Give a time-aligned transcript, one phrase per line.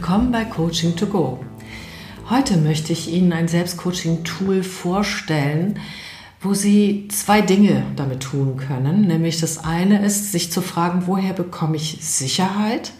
[0.00, 1.44] Willkommen bei Coaching to Go.
[2.30, 5.80] Heute möchte ich Ihnen ein Selbstcoaching-Tool vorstellen,
[6.40, 9.08] wo Sie zwei Dinge damit tun können.
[9.08, 12.92] Nämlich das eine ist, sich zu fragen, woher bekomme ich Sicherheit?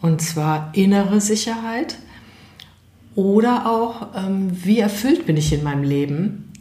[0.00, 1.98] Und zwar innere Sicherheit.
[3.16, 6.52] Oder auch, ähm, wie erfüllt bin ich in meinem Leben?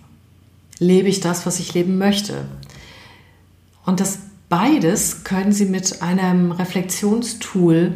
[0.79, 2.45] Lebe ich das, was ich leben möchte?
[3.85, 4.17] Und das
[4.49, 7.93] beides können Sie mit einem Reflexionstool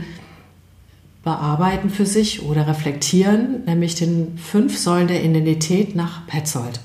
[1.23, 6.79] bearbeiten für sich oder reflektieren, nämlich den fünf Säulen der Identität nach Petzold.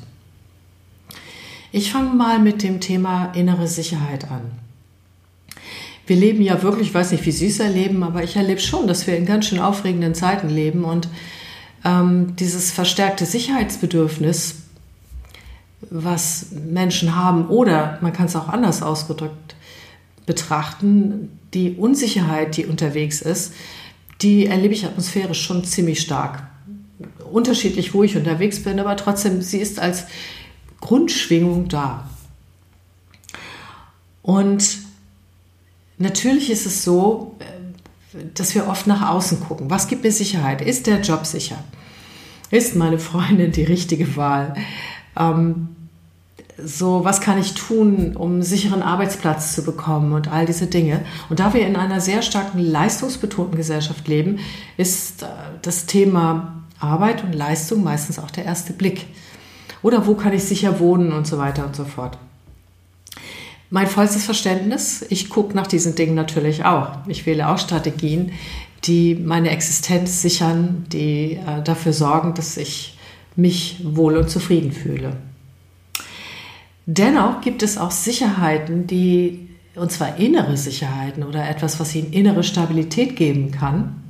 [1.72, 4.42] Ich fange mal mit dem Thema innere Sicherheit an.
[6.06, 9.06] Wir leben ja wirklich, ich weiß nicht, wie es erleben, aber ich erlebe schon, dass
[9.06, 11.08] wir in ganz schön aufregenden Zeiten leben und
[11.84, 14.56] ähm, dieses verstärkte Sicherheitsbedürfnis,
[15.90, 19.56] was Menschen haben, oder man kann es auch anders ausgedrückt
[20.26, 23.54] betrachten, die Unsicherheit, die unterwegs ist,
[24.22, 26.42] die erlebe ich atmosphärisch schon ziemlich stark.
[27.30, 30.04] Unterschiedlich, wo ich unterwegs bin, aber trotzdem, sie ist als
[30.80, 32.08] Grundschwingung da.
[34.22, 34.78] Und
[35.98, 37.36] natürlich ist es so,
[38.34, 39.70] dass wir oft nach außen gucken.
[39.70, 40.62] Was gibt mir Sicherheit?
[40.62, 41.62] Ist der Job sicher?
[42.50, 44.54] Ist meine Freundin die richtige Wahl?
[45.16, 45.75] Ähm,
[46.58, 51.04] so, was kann ich tun, um einen sicheren Arbeitsplatz zu bekommen und all diese Dinge.
[51.28, 54.38] Und da wir in einer sehr starken leistungsbetonten Gesellschaft leben,
[54.76, 55.26] ist äh,
[55.62, 59.06] das Thema Arbeit und Leistung meistens auch der erste Blick.
[59.82, 62.18] Oder wo kann ich sicher wohnen und so weiter und so fort.
[63.68, 66.90] Mein vollstes Verständnis, ich gucke nach diesen Dingen natürlich auch.
[67.08, 68.32] Ich wähle auch Strategien,
[68.84, 72.96] die meine Existenz sichern, die äh, dafür sorgen, dass ich
[73.34, 75.16] mich wohl und zufrieden fühle.
[76.86, 82.44] Dennoch gibt es auch Sicherheiten, die, und zwar innere Sicherheiten oder etwas, was ihnen innere
[82.44, 84.02] Stabilität geben kann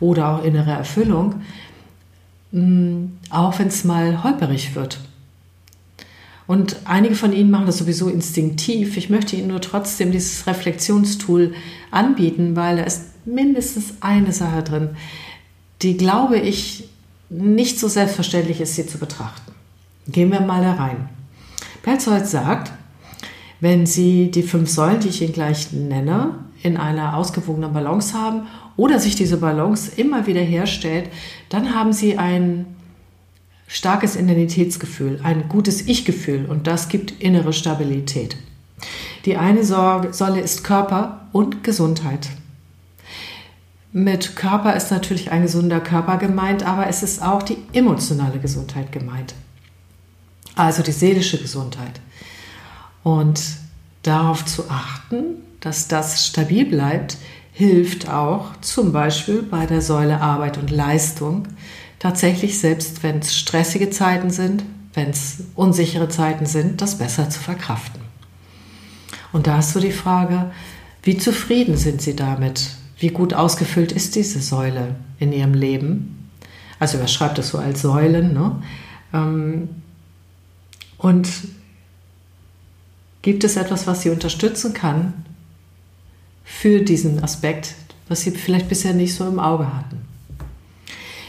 [0.00, 1.36] oder auch innere Erfüllung,
[2.50, 4.98] mm, auch wenn es mal holperig wird.
[6.46, 8.98] Und einige von Ihnen machen das sowieso instinktiv.
[8.98, 11.54] Ich möchte Ihnen nur trotzdem dieses Reflexionstool
[11.90, 14.90] anbieten, weil da ist mindestens eine Sache drin,
[15.80, 16.88] die, glaube ich,
[17.30, 19.52] nicht so selbstverständlich ist, sie zu betrachten.
[20.06, 21.08] Gehen wir mal da rein.
[21.84, 22.72] Petzold sagt,
[23.60, 26.30] wenn Sie die fünf Säulen, die ich Ihnen gleich nenne,
[26.62, 28.46] in einer ausgewogenen Balance haben
[28.78, 31.10] oder sich diese Balance immer wieder herstellt,
[31.50, 32.64] dann haben Sie ein
[33.66, 38.38] starkes Identitätsgefühl, ein gutes Ich-Gefühl und das gibt innere Stabilität.
[39.26, 42.30] Die eine Säule ist Körper und Gesundheit.
[43.92, 48.90] Mit Körper ist natürlich ein gesunder Körper gemeint, aber es ist auch die emotionale Gesundheit
[48.90, 49.34] gemeint
[50.54, 52.00] also die seelische Gesundheit.
[53.02, 53.40] Und
[54.02, 57.16] darauf zu achten, dass das stabil bleibt,
[57.52, 61.46] hilft auch zum Beispiel bei der Säule Arbeit und Leistung
[61.98, 67.40] tatsächlich, selbst wenn es stressige Zeiten sind, wenn es unsichere Zeiten sind, das besser zu
[67.40, 68.00] verkraften.
[69.32, 70.50] Und da hast du die Frage,
[71.02, 72.70] wie zufrieden sind Sie damit?
[72.98, 76.30] Wie gut ausgefüllt ist diese Säule in Ihrem Leben?
[76.78, 78.32] Also überschreibt es so als Säulen.
[78.32, 78.62] Ne?
[79.12, 79.68] Ähm,
[81.04, 81.28] und
[83.20, 85.12] gibt es etwas, was Sie unterstützen kann
[86.44, 87.74] für diesen Aspekt,
[88.08, 89.98] was Sie vielleicht bisher nicht so im Auge hatten?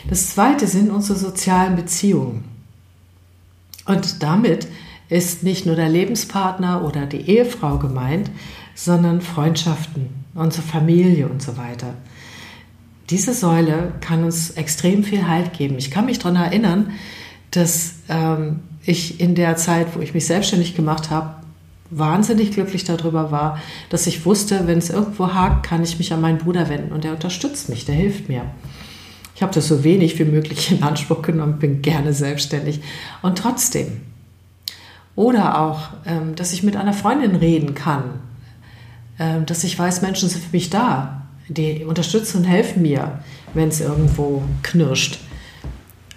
[0.09, 2.45] Das zweite sind unsere sozialen Beziehungen.
[3.85, 4.67] Und damit
[5.09, 8.31] ist nicht nur der Lebenspartner oder die Ehefrau gemeint,
[8.75, 11.95] sondern Freundschaften, unsere Familie und so weiter.
[13.09, 15.75] Diese Säule kann uns extrem viel Halt geben.
[15.77, 16.93] Ich kann mich daran erinnern,
[17.55, 21.35] dass ähm, ich in der Zeit, wo ich mich selbstständig gemacht habe,
[21.89, 26.21] wahnsinnig glücklich darüber war, dass ich wusste, wenn es irgendwo hakt, kann ich mich an
[26.21, 28.43] meinen Bruder wenden und der unterstützt mich, der hilft mir.
[29.35, 32.81] Ich habe das so wenig wie möglich in Anspruch genommen, bin gerne selbstständig
[33.21, 34.01] und trotzdem.
[35.15, 38.19] Oder auch, ähm, dass ich mit einer Freundin reden kann,
[39.19, 43.19] ähm, dass ich weiß, Menschen sind für mich da, die unterstützen und helfen mir,
[43.53, 45.19] wenn es irgendwo knirscht.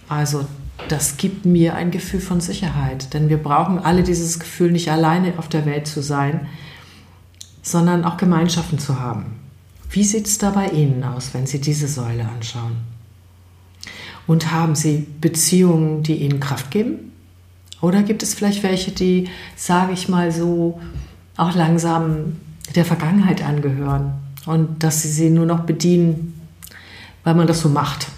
[0.09, 0.47] Also
[0.87, 3.13] das gibt mir ein Gefühl von Sicherheit.
[3.13, 6.47] Denn wir brauchen alle dieses Gefühl, nicht alleine auf der Welt zu sein,
[7.63, 9.37] sondern auch Gemeinschaften zu haben.
[9.91, 12.77] Wie sieht es da bei Ihnen aus, wenn Sie diese Säule anschauen?
[14.27, 17.13] Und haben Sie Beziehungen, die Ihnen Kraft geben?
[17.81, 20.81] Oder gibt es vielleicht welche, die, sage ich mal so,
[21.37, 22.37] auch langsam
[22.75, 24.15] der Vergangenheit angehören
[24.47, 26.41] und dass Sie sie nur noch bedienen,
[27.25, 28.09] weil man das so macht?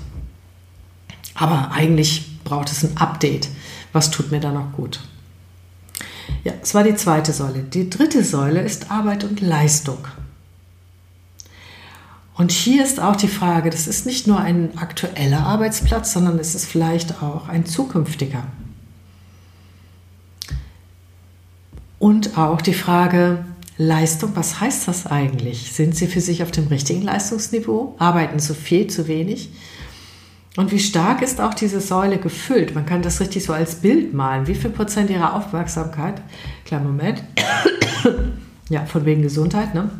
[1.34, 3.48] Aber eigentlich braucht es ein Update.
[3.92, 5.00] Was tut mir da noch gut?
[6.44, 7.62] Ja, es war die zweite Säule.
[7.62, 9.98] Die dritte Säule ist Arbeit und Leistung.
[12.34, 16.54] Und hier ist auch die Frage, das ist nicht nur ein aktueller Arbeitsplatz, sondern es
[16.54, 18.44] ist vielleicht auch ein zukünftiger.
[21.98, 23.44] Und auch die Frage,
[23.76, 25.72] Leistung, was heißt das eigentlich?
[25.72, 27.94] Sind Sie für sich auf dem richtigen Leistungsniveau?
[27.98, 29.50] Arbeiten zu viel, zu wenig?
[30.56, 32.74] Und wie stark ist auch diese Säule gefüllt?
[32.74, 34.46] Man kann das richtig so als Bild malen.
[34.46, 36.20] Wie viel Prozent Ihrer Aufmerksamkeit,
[36.64, 37.22] kleinen Moment,
[38.68, 39.90] ja, von wegen Gesundheit, ne?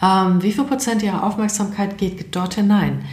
[0.00, 3.04] Ähm, wie viel Prozent Ihrer Aufmerksamkeit geht dort hinein?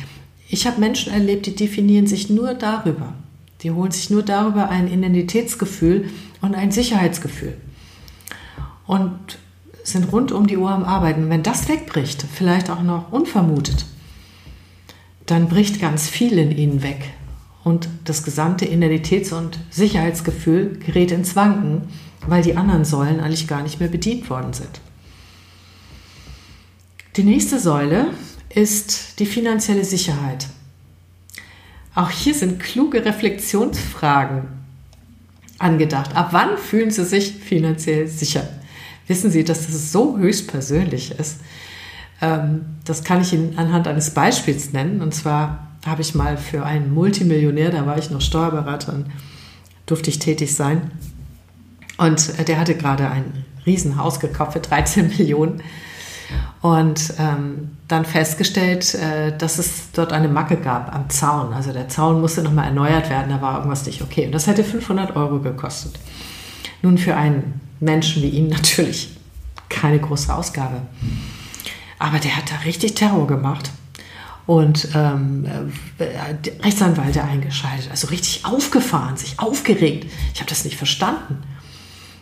[0.48, 3.13] Ich habe Menschen erlebt, die definieren sich nur darüber.
[3.62, 6.10] Die holen sich nur darüber ein Identitätsgefühl
[6.42, 7.58] und ein Sicherheitsgefühl
[8.86, 9.40] und
[9.84, 11.30] sind rund um die Uhr am Arbeiten.
[11.30, 13.86] wenn das wegbricht, vielleicht auch noch unvermutet,
[15.25, 17.13] dann bricht ganz viel in ihnen weg
[17.63, 21.88] und das gesamte Identitäts- und Sicherheitsgefühl gerät ins Wanken,
[22.27, 24.81] weil die anderen Säulen eigentlich gar nicht mehr bedient worden sind.
[27.16, 28.07] Die nächste Säule
[28.50, 30.48] ist die finanzielle Sicherheit.
[31.95, 34.44] Auch hier sind kluge Reflexionsfragen
[35.57, 36.16] angedacht.
[36.16, 38.48] Ab wann fühlen Sie sich finanziell sicher?
[39.07, 41.39] wissen Sie, dass das so höchstpersönlich ist.
[42.22, 45.02] Ähm, das kann ich Ihnen anhand eines Beispiels nennen.
[45.02, 49.06] Und zwar habe ich mal für einen Multimillionär, da war ich noch Steuerberaterin,
[49.86, 50.92] durfte ich tätig sein.
[51.98, 55.62] Und äh, der hatte gerade ein Riesenhaus gekauft für 13 Millionen.
[56.62, 61.54] Und ähm, dann festgestellt, äh, dass es dort eine Macke gab am Zaun.
[61.54, 64.26] Also der Zaun musste nochmal erneuert werden, da war irgendwas nicht okay.
[64.26, 66.00] Und das hätte 500 Euro gekostet.
[66.82, 69.16] Nun für einen Menschen wie ihn natürlich
[69.70, 70.82] keine große Ausgabe.
[72.00, 73.72] Aber der hat da richtig Terror gemacht
[74.46, 75.46] und ähm,
[75.98, 80.12] äh, Rechtsanwälte eingeschaltet, also richtig aufgefahren, sich aufgeregt.
[80.34, 81.42] Ich habe das nicht verstanden.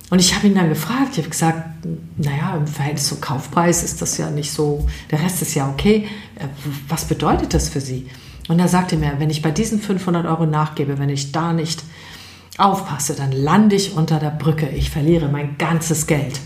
[0.10, 1.86] Und ich habe ihn dann gefragt, ich habe gesagt,
[2.18, 6.08] naja, im Verhältnis zum Kaufpreis ist das ja nicht so, der Rest ist ja okay.
[6.36, 6.48] Äh,
[6.88, 8.08] was bedeutet das für Sie?
[8.48, 11.84] Und er sagte mir, wenn ich bei diesen 500 Euro nachgebe, wenn ich da nicht
[12.58, 14.70] aufpasse, dann lande ich unter der Brücke.
[14.70, 16.40] Ich verliere mein ganzes Geld.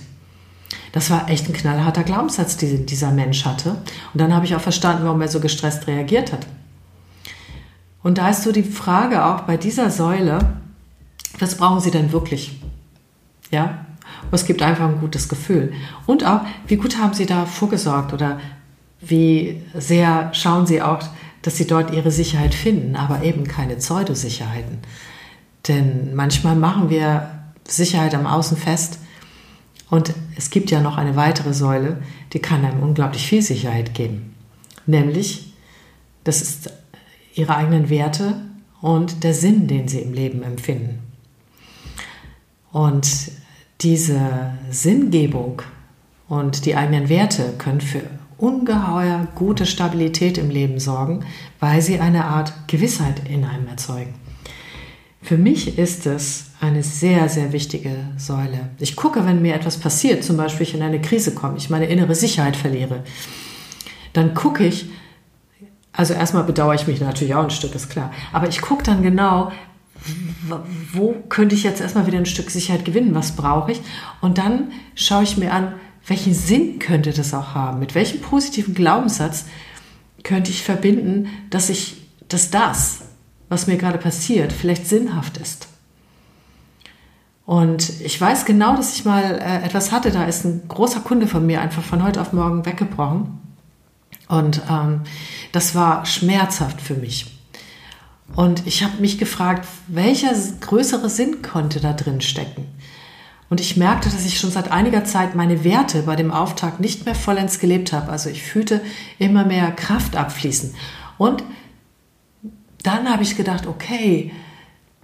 [0.92, 3.72] Das war echt ein knallharter Glaubenssatz, den dieser Mensch hatte.
[4.14, 6.48] Und dann habe ich auch verstanden, warum er so gestresst reagiert hat.
[8.04, 10.40] Und da ist so die Frage auch bei dieser Säule,
[11.40, 12.62] was brauchen Sie denn wirklich?
[13.52, 13.86] Ja?
[14.32, 15.74] Es gibt einfach ein gutes Gefühl.
[16.06, 18.40] Und auch, wie gut haben Sie da vorgesorgt oder
[19.00, 21.00] wie sehr schauen Sie auch,
[21.42, 24.80] dass Sie dort Ihre Sicherheit finden, aber eben keine Pseudosicherheiten.
[25.68, 27.30] Denn manchmal machen wir
[27.68, 29.00] Sicherheit am Außen fest
[29.90, 32.02] und es gibt ja noch eine weitere Säule,
[32.34, 34.36] die kann einem unglaublich viel Sicherheit geben.
[34.86, 35.54] Nämlich,
[36.24, 36.72] das ist
[37.34, 38.42] ihre eigenen Werte
[38.82, 41.00] und der Sinn, den sie im Leben empfinden.
[42.72, 43.32] Und
[43.82, 45.62] diese Sinngebung
[46.28, 48.02] und die eigenen Werte können für
[48.38, 51.26] ungeheuer gute Stabilität im Leben sorgen,
[51.60, 54.14] weil sie eine Art Gewissheit in einem erzeugen.
[55.22, 58.70] Für mich ist es eine sehr, sehr wichtige Säule.
[58.80, 61.88] Ich gucke, wenn mir etwas passiert, zum Beispiel ich in eine Krise komme, ich meine
[61.88, 63.04] innere Sicherheit verliere,
[64.14, 64.86] dann gucke ich,
[65.92, 69.04] also erstmal bedauere ich mich natürlich auch ein Stück, ist klar, aber ich gucke dann
[69.04, 69.52] genau,
[70.94, 73.82] wo könnte ich jetzt erstmal wieder ein Stück Sicherheit gewinnen, was brauche ich
[74.22, 75.74] und dann schaue ich mir an,
[76.06, 79.46] welchen Sinn könnte das auch haben, mit welchem positiven Glaubenssatz
[80.24, 81.98] könnte ich verbinden, dass ich,
[82.28, 83.02] dass das,
[83.50, 85.68] was mir gerade passiert, vielleicht sinnhaft ist.
[87.46, 91.28] Und ich weiß genau, dass ich mal äh, etwas hatte, da ist ein großer Kunde
[91.28, 93.40] von mir einfach von heute auf morgen weggebrochen.
[94.28, 95.02] Und ähm,
[95.54, 97.38] das war schmerzhaft für mich.
[98.36, 102.66] Und ich habe mich gefragt, welcher größere Sinn konnte da drin stecken?
[103.50, 107.06] Und ich merkte, dass ich schon seit einiger Zeit meine Werte bei dem Auftakt nicht
[107.06, 108.12] mehr vollends gelebt habe.
[108.12, 108.82] Also ich fühlte
[109.20, 110.76] immer mehr Kraft abfließen.
[111.18, 111.44] Und
[112.84, 114.32] dann habe ich gedacht, okay,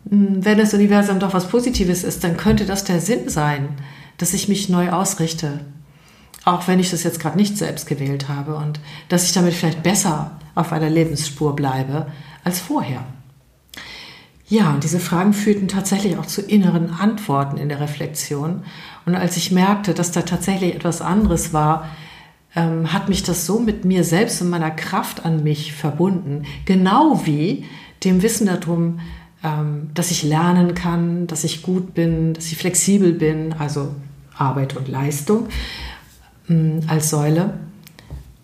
[0.09, 3.69] hm, wenn das Universum doch was Positives ist, dann könnte das der Sinn sein,
[4.17, 5.61] dass ich mich neu ausrichte.
[6.45, 9.81] Auch wenn ich das jetzt gerade nicht selbst gewählt habe und dass ich damit vielleicht
[9.81, 12.07] besser auf einer Lebensspur bleibe
[12.43, 13.03] als vorher.
[14.47, 18.63] Ja, und diese Fragen führten tatsächlich auch zu inneren Antworten in der Reflexion.
[19.05, 21.89] Und als ich merkte, dass da tatsächlich etwas anderes war,
[22.55, 26.43] ähm, hat mich das so mit mir selbst und meiner Kraft an mich verbunden.
[26.65, 27.65] Genau wie
[28.03, 28.99] dem Wissen darum,
[29.43, 33.93] ähm, dass ich lernen kann, dass ich gut bin, dass ich flexibel bin, also
[34.37, 35.47] Arbeit und Leistung
[36.49, 37.53] ähm, als Säule.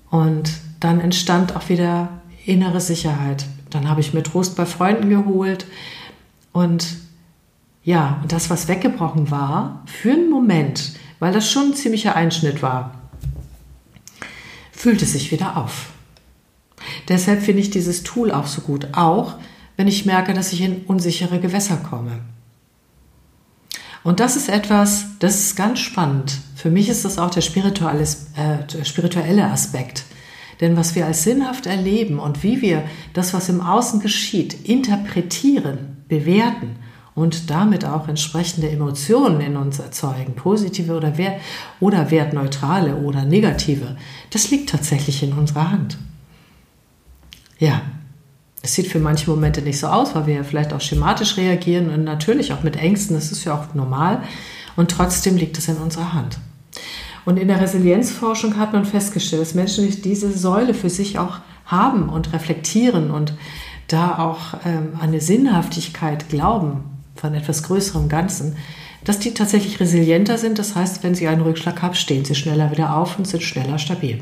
[0.10, 2.10] Und dann entstand auch wieder
[2.46, 3.46] innere Sicherheit.
[3.70, 5.68] Dann habe ich mir Trost bei Freunden geholt
[6.52, 6.98] und
[7.84, 12.62] ja, und das, was weggebrochen war, für einen Moment, weil das schon ein ziemlicher Einschnitt
[12.62, 12.99] war,
[14.80, 15.88] füllt es sich wieder auf.
[17.10, 19.36] Deshalb finde ich dieses Tool auch so gut, auch
[19.76, 22.22] wenn ich merke, dass ich in unsichere Gewässer komme.
[24.06, 26.38] Und das ist etwas, das ist ganz spannend.
[26.56, 28.04] Für mich ist das auch der spirituelle,
[28.38, 30.06] äh, der spirituelle Aspekt.
[30.62, 36.06] Denn was wir als sinnhaft erleben und wie wir das, was im Außen geschieht, interpretieren,
[36.08, 36.78] bewerten
[37.20, 41.42] und damit auch entsprechende Emotionen in uns erzeugen, positive oder, wert
[41.82, 43.98] oder wertneutrale oder negative,
[44.30, 45.98] das liegt tatsächlich in unserer Hand.
[47.60, 47.82] Ja,
[48.62, 51.90] es sieht für manche Momente nicht so aus, weil wir ja vielleicht auch schematisch reagieren
[51.90, 54.24] und natürlich auch mit Ängsten, das ist ja auch normal.
[54.78, 56.40] Und trotzdem liegt es in unserer Hand.
[57.26, 62.08] Und in der Resilienzforschung hat man festgestellt, dass Menschen diese Säule für sich auch haben
[62.08, 63.34] und reflektieren und
[63.88, 68.56] da auch ähm, eine Sinnhaftigkeit glauben von etwas größerem Ganzen,
[69.04, 70.60] dass die tatsächlich resilienter sind.
[70.60, 73.78] Das heißt, wenn sie einen Rückschlag haben, stehen sie schneller wieder auf und sind schneller
[73.78, 74.22] stabil.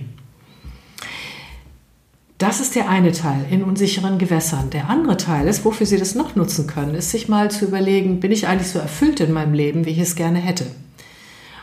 [2.37, 4.69] Das ist der eine Teil in unsicheren Gewässern.
[4.69, 8.19] Der andere Teil ist, wofür Sie das noch nutzen können, ist sich mal zu überlegen,
[8.19, 10.67] bin ich eigentlich so erfüllt in meinem Leben, wie ich es gerne hätte?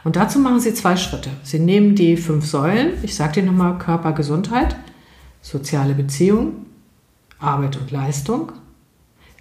[0.02, 1.30] Und dazu machen Sie zwei Schritte.
[1.44, 4.74] Sie nehmen die fünf Säulen, ich sage dir nochmal Körper, Gesundheit,
[5.42, 6.66] soziale Beziehung,
[7.38, 8.50] Arbeit und Leistung,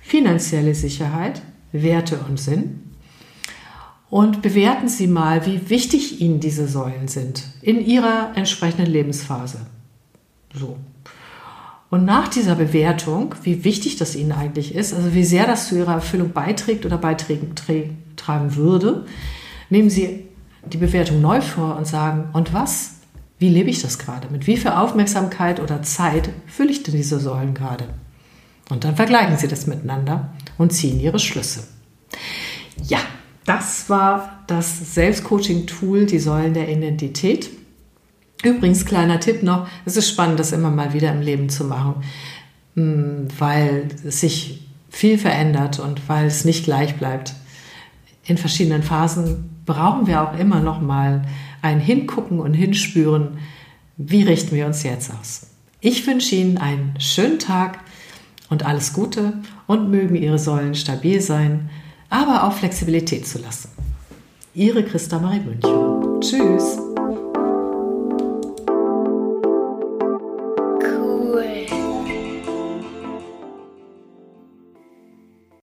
[0.01, 1.41] finanzielle Sicherheit,
[1.73, 2.79] Werte und Sinn.
[4.09, 9.57] Und bewerten Sie mal, wie wichtig Ihnen diese Säulen sind in Ihrer entsprechenden Lebensphase.
[10.53, 10.77] So,
[11.93, 15.77] und nach dieser Bewertung, wie wichtig das Ihnen eigentlich ist, also wie sehr das zu
[15.77, 19.05] Ihrer Erfüllung beiträgt oder beitragen würde,
[19.69, 20.25] nehmen Sie
[20.65, 22.95] die Bewertung neu vor und sagen, und was?
[23.37, 24.27] Wie lebe ich das gerade?
[24.31, 27.85] Mit wie viel Aufmerksamkeit oder Zeit fülle ich denn diese Säulen gerade?
[28.71, 31.63] Und dann vergleichen Sie das miteinander und ziehen Ihre Schlüsse.
[32.87, 32.99] Ja,
[33.45, 37.49] das war das Selbstcoaching-Tool, die Säulen der Identität.
[38.43, 42.03] Übrigens, kleiner Tipp noch, es ist spannend, das immer mal wieder im Leben zu machen,
[42.75, 47.33] hm, weil es sich viel verändert und weil es nicht gleich bleibt.
[48.25, 51.23] In verschiedenen Phasen brauchen wir auch immer noch mal
[51.61, 53.39] ein Hingucken und Hinspüren,
[53.97, 55.47] wie richten wir uns jetzt aus.
[55.79, 57.79] Ich wünsche Ihnen einen schönen Tag
[58.49, 59.33] und alles Gute
[59.67, 61.69] und mögen Ihre Säulen stabil sein,
[62.09, 63.69] aber auch Flexibilität zu lassen.
[64.53, 66.21] Ihre Christa Marie München.
[66.21, 66.77] Tschüss.